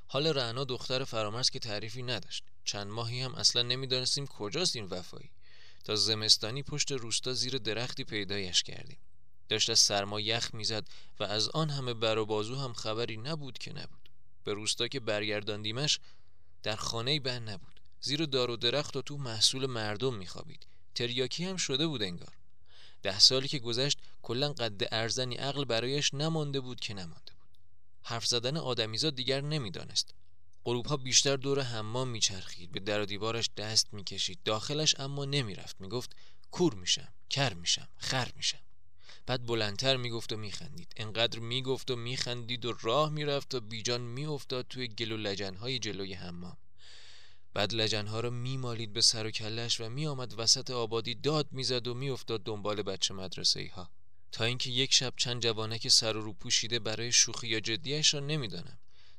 حال 0.08 0.28
رعنا 0.28 0.64
دختر 0.64 1.04
فرامرز 1.04 1.50
که 1.50 1.60
تعریفی 1.60 2.04
نداشت. 2.04 2.44
چند 2.64 2.88
ماهی 2.88 3.22
هم 3.22 3.36
اصلا 3.36 3.62
نمی‌دانستیم 3.62 4.28
کجاست 4.28 4.76
این 4.76 4.86
وفایی. 4.86 5.32
تا 5.84 5.96
زمستانی 5.96 6.64
پشت 6.64 6.92
روستا 6.92 7.34
زیر 7.34 7.58
درختی 7.58 8.04
پیدایش 8.04 8.64
کردیم. 8.64 8.98
داشت 9.50 9.70
از 9.70 9.80
سرما 9.80 10.20
یخ 10.20 10.50
می‌زد 10.54 10.88
و 11.20 11.24
از 11.24 11.50
آن 11.50 11.70
همه 11.70 11.94
بر 11.94 12.18
و 12.18 12.26
بازو 12.26 12.56
هم 12.56 12.74
خبری 12.74 13.18
نبود 13.18 13.58
که 13.58 13.74
نبود. 13.74 14.10
به 14.44 14.54
روستا 14.54 14.88
که 14.88 15.00
برگرداندیمش 15.00 16.00
در 16.64 16.76
خانه 16.76 17.20
بند 17.20 17.50
نبود. 17.50 17.80
زیر 18.02 18.26
دار 18.26 18.52
و 18.52 18.58
درخت 18.58 18.96
و 18.96 19.02
تو 19.02 19.18
محصول 19.18 19.66
مردم 19.66 20.16
میخوابید. 20.16 20.68
تریاکی 20.96 21.46
هم 21.46 21.58
شده 21.58 21.88
بود 21.88 22.04
انگار. 22.04 22.34
ده 23.04 23.20
سالی 23.20 23.48
که 23.48 23.60
گذشت 23.60 23.98
کلا 24.22 24.54
قد 24.54 24.82
ارزنی 24.92 25.36
عقل 25.36 25.66
برایش 25.66 26.14
نمانده 26.14 26.60
بود 26.60 26.80
که 26.80 26.94
نمانده 26.94 27.14
بود 27.16 27.25
حرف 28.08 28.26
زدن 28.26 28.58
آدمیزاد 28.58 29.16
دیگر 29.16 29.42
نمی‌دانست. 29.42 30.14
غروب 30.66 30.86
ها 30.86 30.98
بیشتر 30.98 31.36
دور 31.36 31.62
حمام 31.62 32.08
میچرخید 32.08 32.72
به 32.72 32.80
در 32.80 33.02
و 33.02 33.06
دیوارش 33.06 33.50
دست 33.58 33.94
می‌کشید 33.94 34.40
داخلش 34.46 35.00
اما 35.00 35.26
نمی‌رفت. 35.26 35.82
می‌گفت 35.82 36.16
کور 36.52 36.74
میشم 36.74 37.14
کر 37.30 37.54
میشم 37.54 37.90
خر 37.98 38.32
میشم. 38.36 38.60
بعد 39.26 39.46
بلندتر 39.46 39.98
می‌گفت 39.98 40.34
و 40.34 40.38
میخندید. 40.38 40.94
انقدر 40.98 41.40
می‌گفت 41.40 41.92
و 41.92 41.96
میخندید 41.96 42.66
و 42.66 42.74
راه 42.82 43.10
می‌رفت 43.10 43.56
و 43.56 43.60
بیجان 43.60 44.02
میافتاد 44.02 44.68
توی 44.68 44.88
گل 44.88 45.12
و 45.12 45.18
لجنهای 45.18 45.80
جلوی 45.80 46.14
حمام. 46.14 46.58
بعد 47.54 47.74
لجنها 47.74 48.20
رو 48.20 48.32
میمالید 48.32 48.94
به 48.94 49.02
سر 49.02 49.26
و 49.26 49.32
کلش 49.32 49.82
و 49.82 49.90
میآمد 49.90 50.40
وسط 50.40 50.72
آبادی 50.72 51.16
داد 51.16 51.48
می‌زد 51.52 51.88
و 51.88 51.94
میافتاد 51.94 52.44
دنبال 52.44 52.82
بچه 52.82 53.14
مدرسه 53.14 53.60
ای 53.60 53.68
ها 53.68 53.90
تا 54.36 54.44
اینکه 54.44 54.70
یک 54.70 54.94
شب 54.94 55.14
چند 55.18 55.44
جوانک 55.44 55.88
سر 55.88 56.18
و 56.18 56.22
رو 56.22 56.34
پوشیده 56.34 56.80
برای 56.80 57.12
شوخی 57.12 57.48
یا 57.48 57.60
جدیش 57.60 58.14
را 58.14 58.20
نمی‌دانم 58.20 58.78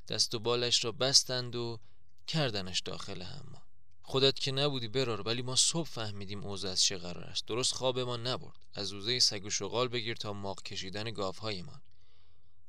دست 0.08 0.34
و 0.34 0.38
بالش 0.38 0.84
را 0.84 0.92
بستند 0.92 1.56
و 1.56 1.80
کردنش 2.26 2.80
داخل 2.80 3.22
حمام. 3.22 3.62
خودت 4.02 4.38
که 4.38 4.52
نبودی 4.52 4.88
برار 4.88 5.20
ولی 5.20 5.42
ما 5.42 5.56
صبح 5.56 5.88
فهمیدیم 5.88 6.44
اوضاع 6.44 6.72
از 6.72 6.82
چه 6.82 6.98
قرار 6.98 7.24
است. 7.24 7.46
درست 7.46 7.74
خواب 7.74 7.98
ما 7.98 8.16
نبرد. 8.16 8.58
از 8.74 8.92
اوزه 8.92 9.18
سگ 9.18 9.44
و 9.44 9.50
شغال 9.50 9.88
بگیر 9.88 10.16
تا 10.16 10.32
ماغ 10.32 10.62
کشیدن 10.62 11.10
گاوهایمان. 11.10 11.80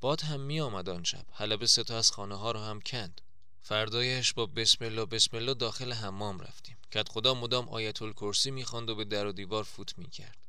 باد 0.02 0.22
هم 0.22 0.40
می 0.40 0.60
آمد 0.60 0.90
آن 0.90 1.04
شب. 1.04 1.26
حلبه 1.32 1.68
سه 1.68 1.84
تا 1.84 1.98
از 1.98 2.12
خانه 2.12 2.36
ها 2.36 2.52
رو 2.52 2.60
هم 2.60 2.82
کند. 2.82 3.22
فردایش 3.62 4.34
با 4.34 4.46
بسم 4.46 4.86
الله 4.86 5.06
بسم 5.06 5.38
الله 5.38 5.54
داخل 5.54 5.94
حمام 5.94 6.40
رفتیم. 6.40 6.78
کت 6.92 7.10
خدا 7.10 7.34
مدام 7.34 7.70
آیت 7.70 8.02
الکرسی 8.02 8.52
می‌خواند 8.52 8.90
و 8.90 8.96
به 8.96 9.06
در 9.06 9.26
و 9.26 9.32
دیوار 9.32 9.64
فوت 9.64 9.98
می‌کرد. 9.98 10.47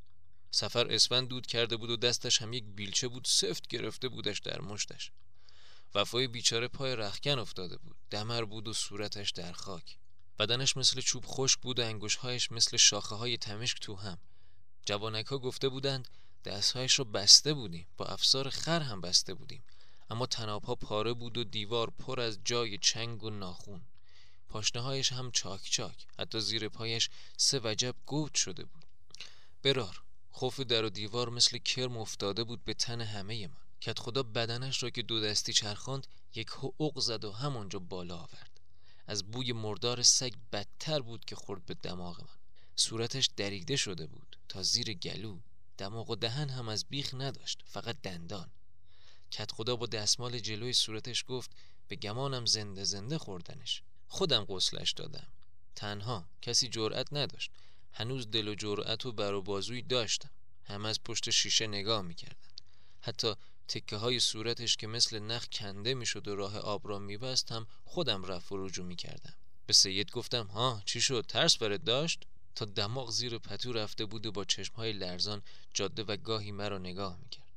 سفر 0.50 0.86
اسفند 0.92 1.28
دود 1.28 1.46
کرده 1.46 1.76
بود 1.76 1.90
و 1.90 1.96
دستش 1.96 2.42
هم 2.42 2.52
یک 2.52 2.64
بیلچه 2.64 3.08
بود 3.08 3.24
سفت 3.24 3.66
گرفته 3.68 4.08
بودش 4.08 4.38
در 4.38 4.60
مشتش. 4.60 5.10
وفای 5.94 6.26
بیچاره 6.26 6.68
پای 6.68 6.96
رخکن 6.96 7.38
افتاده 7.38 7.76
بود. 7.76 7.96
دمر 8.10 8.44
بود 8.44 8.68
و 8.68 8.72
صورتش 8.72 9.30
در 9.30 9.52
خاک. 9.52 9.96
بدنش 10.38 10.76
مثل 10.76 11.00
چوب 11.00 11.24
خشک 11.26 11.60
بود 11.60 11.78
و 11.78 11.84
انگشهایش 11.84 12.52
مثل 12.52 12.76
شاخه 12.76 13.14
های 13.14 13.36
تمشک 13.36 13.80
تو 13.80 13.96
هم. 13.96 14.18
جوانک 14.84 15.26
ها 15.26 15.38
گفته 15.38 15.68
بودند 15.68 16.08
دستهایش 16.44 16.94
رو 16.94 17.04
بسته 17.04 17.54
بودیم. 17.54 17.86
با 17.96 18.04
افسار 18.04 18.50
خر 18.50 18.80
هم 18.80 19.00
بسته 19.00 19.34
بودیم. 19.34 19.62
اما 20.10 20.26
تناب 20.26 20.64
ها 20.64 20.74
پاره 20.74 21.12
بود 21.12 21.38
و 21.38 21.44
دیوار 21.44 21.90
پر 21.90 22.20
از 22.20 22.38
جای 22.44 22.78
چنگ 22.78 23.24
و 23.24 23.30
ناخون. 23.30 23.82
پاشنه 24.48 24.82
هایش 24.82 25.12
هم 25.12 25.30
چاک 25.30 25.70
چاک. 25.70 26.06
حتی 26.18 26.40
زیر 26.40 26.68
پایش 26.68 27.10
سه 27.36 27.60
وجب 27.64 27.94
گوت 28.06 28.34
شده 28.34 28.64
بود. 28.64 28.84
برار. 29.62 30.02
خوف 30.38 30.60
در 30.60 30.84
و 30.84 30.90
دیوار 30.90 31.28
مثل 31.28 31.58
کرم 31.58 31.96
افتاده 31.96 32.44
بود 32.44 32.64
به 32.64 32.74
تن 32.74 33.00
همه 33.00 33.46
من. 33.46 33.56
کت 33.80 33.98
خدا 33.98 34.22
بدنش 34.22 34.82
را 34.82 34.90
که 34.90 35.02
دو 35.02 35.20
دستی 35.20 35.52
چرخاند 35.52 36.06
یک 36.34 36.48
حقوق 36.48 37.00
زد 37.00 37.24
و 37.24 37.32
همونجا 37.32 37.78
بالا 37.78 38.16
آورد. 38.16 38.60
از 39.06 39.30
بوی 39.30 39.52
مردار 39.52 40.02
سگ 40.02 40.32
بدتر 40.52 41.00
بود 41.00 41.24
که 41.24 41.36
خورد 41.36 41.66
به 41.66 41.74
دماغ 41.74 42.20
من. 42.20 42.38
صورتش 42.76 43.30
دریده 43.36 43.76
شده 43.76 44.06
بود 44.06 44.36
تا 44.48 44.62
زیر 44.62 44.92
گلو. 44.92 45.38
دماغ 45.78 46.10
و 46.10 46.16
دهن 46.16 46.48
هم 46.48 46.68
از 46.68 46.84
بیخ 46.84 47.14
نداشت 47.14 47.62
فقط 47.66 47.96
دندان. 48.02 48.50
کت 49.30 49.52
خدا 49.52 49.76
با 49.76 49.86
دستمال 49.86 50.38
جلوی 50.38 50.72
صورتش 50.72 51.24
گفت 51.28 51.50
به 51.88 51.96
گمانم 51.96 52.46
زنده 52.46 52.84
زنده 52.84 53.18
خوردنش. 53.18 53.82
خودم 54.08 54.44
قسلش 54.48 54.92
دادم. 54.92 55.26
تنها 55.74 56.28
کسی 56.42 56.68
جرأت 56.68 57.12
نداشت. 57.12 57.50
هنوز 57.92 58.30
دل 58.30 58.48
و 58.48 58.54
جرأت 58.54 59.06
و 59.06 59.12
بر 59.12 59.32
و 59.32 59.42
بازوی 59.42 59.82
داشتم. 59.82 60.30
هم 60.64 60.84
از 60.84 61.02
پشت 61.02 61.30
شیشه 61.30 61.66
نگاه 61.66 62.02
می‌کردن. 62.02 62.48
حتی 63.00 63.34
تکه 63.68 63.96
های 63.96 64.20
صورتش 64.20 64.76
که 64.76 64.86
مثل 64.86 65.18
نخ 65.18 65.46
کنده 65.52 65.94
می‌شد 65.94 66.28
و 66.28 66.36
راه 66.36 66.58
آب 66.58 66.88
را 66.88 66.98
میبست 66.98 67.52
هم 67.52 67.66
خودم 67.84 68.24
رفت 68.24 68.52
و 68.52 68.66
رجوع 68.66 68.86
می‌کردم. 68.86 69.34
به 69.66 69.72
سید 69.72 70.10
گفتم 70.10 70.46
ها 70.46 70.82
چی 70.84 71.00
شد؟ 71.00 71.24
ترس 71.28 71.56
برد 71.56 71.84
داشت؟ 71.84 72.22
تا 72.54 72.64
دماغ 72.64 73.10
زیر 73.10 73.38
پتو 73.38 73.72
رفته 73.72 74.04
بود 74.04 74.26
و 74.26 74.32
با 74.32 74.44
چشمهای 74.44 74.92
لرزان 74.92 75.42
جاده 75.74 76.02
و 76.02 76.16
گاهی 76.16 76.52
مرا 76.52 76.78
نگاه 76.78 77.18
می‌کرد. 77.22 77.48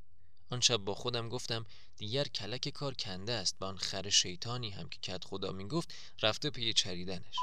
آن 0.50 0.62
شب 0.62 0.78
با 0.78 0.96
خودم 0.96 1.30
گفتم 1.30 1.66
دیگر 1.98 2.24
کلک 2.24 2.70
کار 2.70 2.94
کنده 2.94 3.34
است 3.34 3.56
با 3.60 3.68
آن 3.68 3.78
خر 3.78 4.10
شیطانی 4.10 4.70
هم 4.70 4.90
که 4.90 5.00
کت 5.02 5.24
خدا 5.24 5.52
می‌گفت 5.52 5.94
رفته 6.22 6.50
پی 6.50 6.74
چریدنش. 6.74 7.36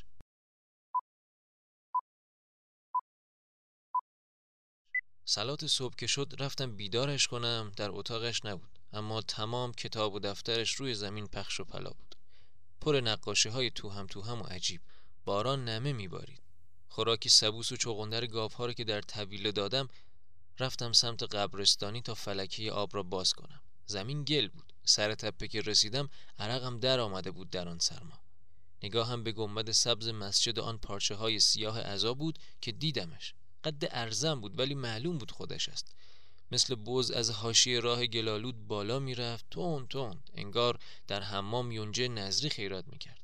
سلات 5.31 5.67
صبح 5.67 5.95
که 5.97 6.07
شد 6.07 6.35
رفتم 6.39 6.77
بیدارش 6.77 7.27
کنم 7.27 7.73
در 7.77 7.91
اتاقش 7.91 8.45
نبود. 8.45 8.79
اما 8.93 9.21
تمام 9.21 9.73
کتاب 9.73 10.15
و 10.15 10.19
دفترش 10.19 10.75
روی 10.75 10.95
زمین 10.95 11.27
پخش 11.27 11.61
و 11.61 11.65
پلا 11.65 11.91
بود. 11.91 12.15
پر 12.81 13.01
نقاشی 13.01 13.49
های 13.49 13.71
تو 13.71 13.89
هم 13.89 14.07
تو 14.07 14.23
هم 14.23 14.43
و 14.43 14.45
عجیب. 14.45 14.81
باران 15.25 15.65
نمه 15.69 15.93
میبارید. 15.93 16.41
خوراکی 16.89 17.29
سبوس 17.29 17.73
و 17.73 17.77
چغندر 17.77 18.27
گاف 18.27 18.55
ها 18.55 18.67
رو 18.67 18.73
که 18.73 18.85
در 18.85 19.01
طویله 19.01 19.53
دادم 19.53 19.89
رفتم 20.59 20.93
سمت 20.93 21.23
قبرستانی 21.23 22.03
تا 22.03 22.15
فلکه 22.15 22.73
آب 22.73 22.97
را 22.97 23.03
باز 23.03 23.33
کنم. 23.33 23.61
زمین 23.87 24.25
گل 24.25 24.49
بود. 24.49 24.73
سر 24.85 25.15
تپه 25.15 25.49
که 25.49 25.61
رسیدم 25.61 26.11
عرقم 26.39 26.81
در 26.81 27.01
آمده 27.01 27.31
بود 27.31 27.51
در 27.51 27.69
آن 27.69 27.79
سرما. 27.79 28.21
نگاهم 28.83 29.23
به 29.23 29.33
گنبد 29.33 29.71
سبز 29.71 30.09
مسجد 30.09 30.59
آن 30.59 30.79
پارچه 30.79 31.15
های 31.15 31.41
سیاه 31.41 31.81
عذا 31.81 32.15
بود 32.15 32.39
که 32.61 32.73
دیدمش. 32.73 33.35
قد 33.65 33.85
ارزم 33.91 34.41
بود 34.41 34.59
ولی 34.59 34.75
معلوم 34.75 35.19
بود 35.19 35.31
خودش 35.31 35.69
است. 35.69 35.95
مثل 36.53 36.75
بوز 36.75 37.11
از 37.11 37.31
حاشیه 37.31 37.81
راه 37.81 38.07
گلالود 38.07 38.67
بالا 38.69 38.99
می‌رفت 38.99 39.47
تند 39.50 39.88
تند. 39.88 40.31
انگار 40.35 40.79
در 41.07 41.23
حمام 41.23 41.73
یونجه 41.73 42.09
نظری 42.09 42.50
خیرات 42.50 42.85
می‌کردن 42.88 43.19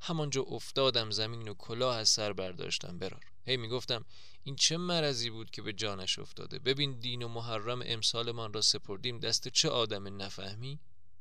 همانجا 0.00 0.42
افتادم 0.42 1.10
زمین 1.10 1.48
و 1.48 1.54
کلاه 1.54 1.96
از 1.96 2.08
سر 2.08 2.32
برداشتم. 2.32 2.98
برار. 2.98 3.24
هی 3.46 3.56
می‌گفتم 3.56 4.04
این 4.44 4.56
چه 4.56 4.76
مرضی 4.76 5.30
بود 5.30 5.50
که 5.50 5.62
به 5.62 5.72
جانش 5.72 6.18
افتاده؟ 6.18 6.58
ببین 6.58 7.00
دین 7.00 7.22
و 7.22 7.28
محرم 7.28 7.82
امسالمان 7.84 8.52
را 8.52 8.60
سپردیم. 8.60 9.18
دست 9.18 9.48
چه 9.48 9.68
آدم 9.68 10.22
نفهمی؟ 10.22 10.80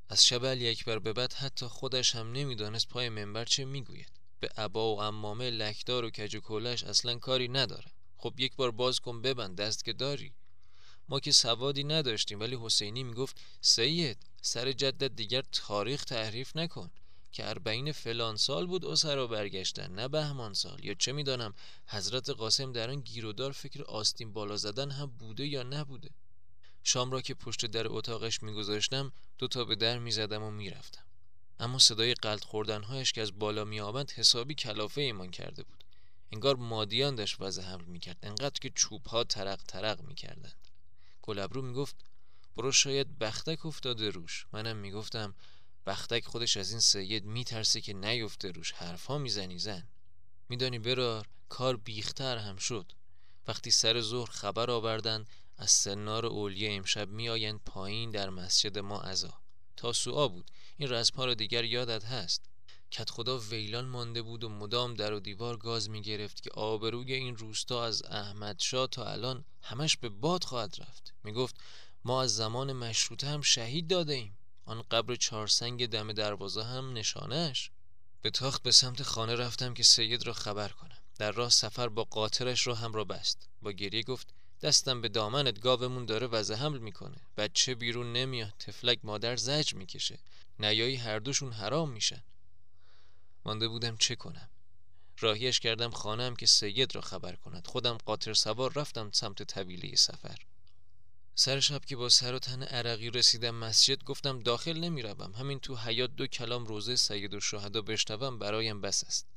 از 0.10 0.26
شبل 0.26 0.62
یکبر 0.62 1.00
به 1.00 1.14
بعد 1.14 1.34
حتی 1.34 1.66
خودش 1.66 2.16
هم 2.16 2.32
نمی‌دانست 2.32 2.88
پای 2.90 3.10
منبر 3.10 3.46
چه 3.46 3.66
می‌گوید. 3.66 4.12
به 4.40 4.50
عبا 4.58 4.96
و 4.96 5.02
امامه 5.02 5.50
لکدار 5.50 6.06
و 6.06 6.10
کج 6.10 6.36
و 6.36 6.40
کلش 6.40 6.84
اصلا 6.84 7.20
کاری 7.20 7.48
نداره 7.48 7.92
خب 8.22 8.34
یک 8.38 8.56
بار 8.56 8.72
باز 8.72 9.00
کن 9.00 9.22
ببند 9.22 9.56
دست 9.56 9.86
که 9.86 9.94
داری. 9.94 10.34
ما 11.10 11.20
که 11.20 11.32
سوادی 11.32 11.84
نداشتیم 11.84 12.40
ولی 12.40 12.58
حسینی 12.62 13.04
می‌گفت 13.04 13.42
سید 13.62 14.18
سر 14.42 14.72
جدت 14.72 15.16
دیگر 15.16 15.44
تاریخ 15.52 16.06
تحریف 16.06 16.56
نکن 16.56 16.92
که 17.32 17.50
اربعین 17.50 17.92
فلان 17.92 18.36
سال 18.36 18.68
بود 18.68 18.86
اسرا 18.86 19.28
برگشتن 19.28 19.92
نه 19.92 20.08
بهمان 20.08 20.54
سال. 20.54 20.86
یا 20.86 20.94
چه 20.94 21.12
می‌دانم 21.12 21.54
حضرت 21.88 22.30
قاسم 22.30 22.72
در 22.72 22.90
آن 22.90 23.02
گیرودار 23.02 23.52
فکر 23.52 23.84
آستین 23.84 24.34
بالا 24.34 24.58
زدن 24.58 24.92
هم 24.92 25.06
بوده 25.06 25.48
یا 25.48 25.64
نبوده. 25.64 26.10
شام 26.84 27.12
را 27.12 27.22
که 27.22 27.34
پشت 27.34 27.66
در 27.66 27.88
اتاقش 27.88 28.44
میگذاشتم 28.44 29.12
دو 29.38 29.48
تا 29.48 29.66
به 29.66 29.76
در 29.76 30.00
می‌زدم 30.00 30.44
و 30.44 30.52
می‌رفتم. 30.52 31.04
اما 31.60 31.80
صدای 31.80 32.14
قلط 32.14 32.44
خوردنهایش 32.44 33.14
که 33.14 33.22
از 33.22 33.40
بالا 33.40 33.66
میآمد 33.66 34.12
حسابی 34.12 34.56
کلافه 34.56 35.02
ایمان 35.02 35.32
کرده 35.32 35.64
بود. 35.64 35.84
انگار 36.32 36.56
مادیان 36.56 37.16
داشت 37.16 37.36
وضع 37.42 37.62
حمل 37.62 37.86
می‌کرد. 37.86 38.18
انقدر 38.24 38.60
که 38.62 38.70
چوب 38.70 39.06
ها 39.08 39.24
ترق 39.24 39.64
ترق 39.64 40.02
می‌کردند. 40.02 40.68
گلابرو 41.22 41.62
می‌گفت 41.62 41.96
برو 42.58 42.72
شاید 42.72 43.20
بختک 43.20 43.66
افتاده 43.66 44.10
روش. 44.10 44.48
منم 44.52 44.78
می‌گفتم 44.78 45.36
بختک 45.86 46.26
خودش 46.26 46.58
از 46.58 46.72
این 46.72 46.80
سید 46.80 47.26
میترسه 47.26 47.82
که 47.82 47.94
نیفته 47.94 48.52
روش. 48.52 48.72
حرفها 48.72 49.18
می‌زنی 49.18 49.60
زن. 49.60 49.88
میدانی 50.50 50.80
برار 50.80 51.28
کار 51.50 51.78
بیختر 51.78 52.38
هم 52.38 52.58
شد. 52.58 52.92
وقتی 53.48 53.72
سر 53.72 54.02
ظهر 54.02 54.30
خبر 54.30 54.72
آوردن 54.72 55.26
از 55.58 55.72
سنار 55.72 56.26
اولیه 56.26 56.72
امشب 56.72 57.10
میآیند 57.10 57.60
پایین 57.66 58.12
در 58.12 58.30
مسجد 58.30 58.80
ما 58.80 59.02
ازا 59.02 59.34
تا 59.78 59.94
سوعا 59.94 60.28
بود. 60.28 60.52
این 60.78 60.90
رسمها 60.90 61.26
را 61.26 61.34
دیگر 61.34 61.64
یادت 61.64 62.06
هست. 62.06 62.49
کت 62.92 63.10
خدا 63.10 63.38
ویلان 63.38 63.86
مانده 63.86 64.22
بود 64.22 64.44
و 64.44 64.50
مدام 64.50 64.94
در 64.94 65.14
و 65.14 65.20
دیوار 65.20 65.58
گاز 65.58 65.90
می 65.90 66.02
گرفت 66.02 66.42
که 66.44 66.52
آبروی 66.52 67.14
این 67.14 67.38
روستا 67.38 67.86
از 67.86 68.04
احمد 68.04 68.60
شا 68.60 68.88
تا 68.88 69.06
الان 69.06 69.46
همش 69.62 69.98
به 69.98 70.10
باد 70.10 70.44
خواهد 70.44 70.76
رفت. 70.80 71.14
می 71.24 71.32
گفت 71.32 71.56
ما 72.06 72.22
از 72.22 72.36
زمان 72.36 72.74
مشروطه 72.74 73.28
هم 73.28 73.42
شهید 73.42 73.88
داده 73.88 74.14
ایم. 74.14 74.38
آن 74.66 74.82
قبر 74.82 75.16
چهارسنگ 75.16 75.88
دم 75.88 76.14
دروازه 76.14 76.64
هم 76.64 76.94
نشانش 76.94 77.72
به 78.22 78.30
تاخت 78.30 78.64
به 78.64 78.72
سمت 78.72 79.04
خانه 79.04 79.36
رفتم 79.36 79.74
که 79.74 79.84
سید 79.84 80.28
را 80.28 80.34
خبر 80.34 80.70
کنم. 80.70 80.98
در 81.18 81.32
راه 81.32 81.50
سفر 81.50 81.90
با 81.90 82.04
قاطرش 82.04 82.68
رو 82.68 82.74
هم 82.74 82.94
را 82.94 83.04
بست. 83.04 83.48
با 83.62 83.72
گریه 83.72 84.04
گفت 84.04 84.34
دستم 84.62 85.02
به 85.02 85.10
دامنت 85.10 85.60
گاومون 85.60 86.06
داره 86.06 86.28
وضع 86.28 86.56
حمل 86.56 86.78
می‌کنه. 86.78 87.18
بچه 87.38 87.76
بیرون 87.76 88.14
نمیاد. 88.14 88.54
تفلک 88.60 89.00
مادر 89.04 89.36
زج 89.36 89.74
می‌کشه. 89.74 90.20
نیایی 90.60 90.96
هر 90.96 91.20
دوشون 91.20 91.52
حرام 91.52 91.90
میشن. 91.90 92.24
مانده 93.50 93.68
بودم 93.68 93.98
چه 93.98 94.16
کنم؟ 94.16 94.50
راهیش 95.20 95.60
کردم 95.60 95.90
خانم 95.90 96.36
که 96.36 96.46
سید 96.46 96.96
را 96.96 97.02
خبر 97.02 97.36
کند. 97.36 97.68
خودم 97.68 97.98
قاطر 97.98 98.34
سوار 98.34 98.74
رفتم 98.74 99.12
سمت 99.12 99.44
طویله 99.44 99.96
سفر. 99.96 100.38
سر 101.36 101.60
شب 101.60 101.86
که 101.86 101.96
با 101.96 102.10
سر 102.10 102.34
و 102.34 102.40
تن 102.40 102.64
عرقی 102.64 103.10
رسیدم 103.10 103.56
مسجد 103.56 104.04
گفتم 104.04 104.40
داخل 104.40 104.80
نمی 104.80 105.02
روم. 105.02 105.34
همین 105.34 105.60
تو 105.60 105.78
حیات 105.78 106.10
دو 106.10 106.28
کلام 106.28 106.66
روزه 106.66 106.96
سید 106.96 107.34
و 107.34 107.40
شهدا 107.40 107.82
بشنوم 107.82 108.40
برایم 108.40 108.82
بس 108.82 109.04
است. 109.04 109.28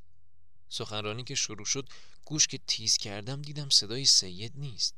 سخنرانی 0.68 1.24
که 1.24 1.34
شروع 1.34 1.64
شد 1.66 1.88
گوش 2.24 2.46
که 2.46 2.58
تیز 2.66 2.96
کردم 2.96 3.42
دیدم 3.42 3.68
صدای 3.68 4.04
سید 4.04 4.52
نیست. 4.54 4.94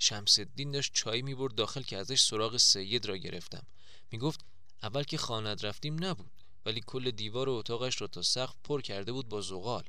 شمس 0.00 0.38
الدین 0.38 0.70
داشت 0.70 0.92
چای 0.94 1.22
می 1.22 1.34
برد 1.34 1.54
داخل 1.54 1.82
که 1.82 1.96
ازش 1.96 2.22
سراغ 2.22 2.56
سید 2.56 3.06
را 3.06 3.16
گرفتم. 3.16 3.66
می 4.10 4.18
گفت 4.18 4.40
اول 4.82 5.02
که 5.02 5.18
خاند 5.18 5.66
رفتیم 5.66 6.04
نبود. 6.04 6.41
ولی 6.66 6.82
کل 6.86 7.10
دیوار 7.10 7.48
و 7.48 7.52
اتاقش 7.52 8.00
را 8.00 8.06
تا 8.06 8.22
سقف 8.22 8.54
پر 8.64 8.80
کرده 8.80 9.12
بود 9.12 9.28
با 9.28 9.40
زغال. 9.40 9.84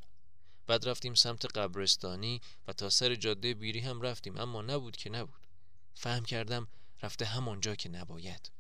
بعد 0.68 0.90
رفتیم 0.90 1.14
سمت 1.14 1.58
قبرستانی 1.58 2.42
و 2.68 2.74
تا 2.74 2.90
سر 2.90 3.16
جاده 3.16 3.54
بیری 3.54 3.80
هم 3.80 4.02
رفتیم 4.02 4.38
اما 4.38 4.62
نبود 4.62 4.96
که 4.96 5.10
نبود. 5.10 5.48
فهم 5.96 6.26
کردم 6.26 6.68
رفته 7.02 7.26
همانجا 7.26 7.76
که 7.76 7.90
نباید. 7.90 8.52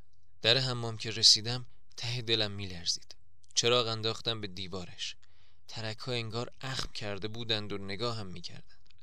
در 0.41 0.58
حمام 0.58 0.98
که 0.98 1.12
رسیدم 1.12 1.65
ته 1.98 2.22
دلم 2.22 2.51
میلرزید. 2.51 3.15
چراغ 3.55 3.88
انداختم 3.88 4.41
به 4.41 4.48
دیوارش. 4.48 5.15
ترک 5.67 5.98
ها 5.98 6.12
انگار 6.12 6.51
اخم 6.62 6.91
کرده 6.91 7.27
بودند 7.27 7.74
و 7.74 7.77
نگاه 7.77 8.17
هم 8.17 8.27
می‌کردند. 8.27 8.93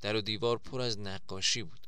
در 0.00 0.16
و 0.16 0.20
دیوار 0.20 0.58
پر 0.58 0.80
از 0.80 0.98
نقاشی 0.98 1.62
بود. 1.62 1.86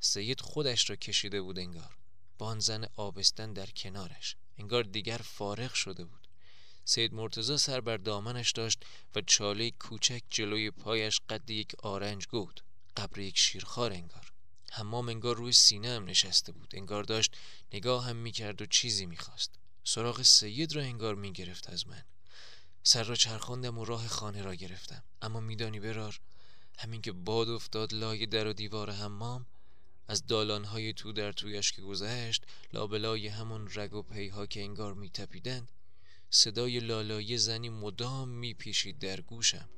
سید 0.00 0.40
خودش 0.40 0.90
را 0.90 0.96
کشیده 0.96 1.42
بود 1.42 1.58
انگار. 1.58 1.96
با 2.38 2.46
آن 2.46 2.58
زن 2.58 2.88
آبستن 2.96 3.52
در 3.52 3.66
کنارش. 3.66 4.36
انگار 4.60 4.82
دیگر 4.82 5.20
فارغ 5.24 5.74
شده 5.74 6.04
بود. 6.04 6.28
سید 6.84 7.14
مرتزا 7.14 7.56
سر 7.56 7.80
بر 7.80 7.96
دامنش 7.96 8.52
داشت 8.52 8.82
و 9.14 9.20
چاله 9.20 9.70
کوچک 9.70 10.22
جلوی 10.30 10.70
پایش 10.70 11.20
قد 11.28 11.50
یک 11.50 11.74
آرنج 11.82 12.26
گود 12.26 12.60
قبر 12.96 13.18
یک 13.18 13.38
شیرخوار 13.38 13.92
انگار. 13.92 14.32
حمام 14.72 15.08
انگار 15.08 15.36
روی 15.36 15.52
سینه 15.52 15.88
هم 15.88 16.04
نشسته 16.04 16.52
بود. 16.52 16.70
انگار 16.76 17.04
داشت 17.04 17.36
نگاه 17.72 18.04
هم 18.04 18.16
می‌کرد 18.16 18.62
و 18.62 18.66
چیزی 18.66 19.06
می‌خواست. 19.06 19.50
سراغ 19.84 20.22
سید 20.22 20.76
را 20.76 20.82
انگار 20.82 21.14
می‌گرفت 21.14 21.70
از 21.70 21.86
من. 21.88 22.04
سر 22.82 23.02
را 23.02 23.14
چرخاندم 23.14 23.78
و 23.78 23.84
راه 23.84 24.08
خانه 24.08 24.42
را 24.42 24.54
گرفتم. 24.54 25.02
اما 25.22 25.40
میدانی 25.40 25.80
برار 25.80 26.20
همین 26.78 27.02
که 27.02 27.12
باد 27.12 27.48
افتاد 27.48 27.92
لای 27.92 28.26
در 28.26 28.46
و 28.46 28.52
دیوار 28.52 28.90
حمام 28.90 29.46
از 30.10 30.26
دالانهای 30.26 30.92
تو 30.92 31.12
در 31.12 31.32
تویش 31.32 31.72
که 31.72 31.82
گذشت 31.82 32.44
لابلای 32.72 33.28
همون 33.28 33.68
رگ 33.74 33.94
و 33.94 34.02
پیها 34.02 34.46
که 34.46 34.60
انگار 34.60 34.94
میتپیدند 34.94 35.68
صدای 36.30 36.80
لالایی 36.80 37.38
زنی 37.38 37.68
مدام 37.68 38.28
میپیشید 38.28 38.98
در 38.98 39.20
گوشم. 39.20 39.68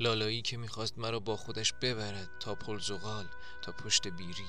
لالایی 0.00 0.42
که 0.42 0.56
می‌خواست 0.56 0.98
مرا 0.98 1.20
با 1.20 1.36
خودش 1.36 1.72
ببرد 1.72 2.30
تا 2.40 2.54
پل 2.54 2.78
زغال 2.78 3.26
تا 3.62 3.72
پشت 3.72 4.08
بیری. 4.08 4.46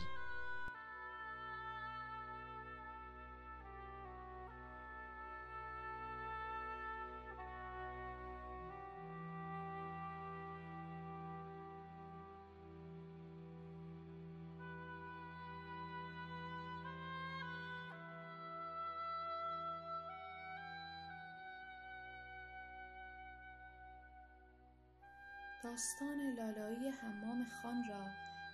داستان 25.63 26.35
لالایی 26.37 26.89
حمام 26.89 27.45
خان 27.45 27.83
را 27.89 28.05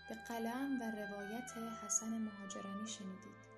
به 0.09 0.15
قلم 0.15 0.81
و 0.81 0.83
روایت 0.83 1.51
حسن 1.83 2.17
مهاجرانی 2.17 2.87
شنیدید. 2.87 3.49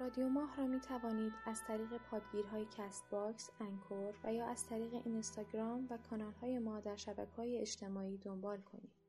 رادیو 0.00 0.28
ماه 0.28 0.56
را 0.56 0.66
می 0.66 0.80
توانید 0.80 1.32
از 1.46 1.62
طریق 1.64 1.96
پادگیرهای 1.96 2.66
Castbox، 2.78 3.50
Anchor 3.60 4.14
و 4.24 4.34
یا 4.34 4.46
از 4.46 4.66
طریق 4.66 4.94
اینستاگرام 5.04 5.86
و 5.90 5.98
کانال 6.10 6.32
های 6.32 6.58
ما 6.58 6.80
در 6.80 6.96
شبکه 6.96 7.36
های 7.36 7.58
اجتماعی 7.58 8.18
دنبال 8.18 8.60
کنید. 8.60 9.01